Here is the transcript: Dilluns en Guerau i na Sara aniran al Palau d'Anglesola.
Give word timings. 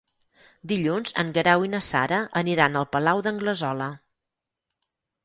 Dilluns 0.69 1.11
en 1.23 1.27
Guerau 1.35 1.65
i 1.65 1.69
na 1.73 1.81
Sara 1.87 2.21
aniran 2.41 2.79
al 2.81 2.87
Palau 2.97 3.21
d'Anglesola. 3.29 3.91